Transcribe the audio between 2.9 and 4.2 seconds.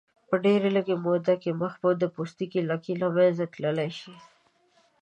له منځه تللی شي.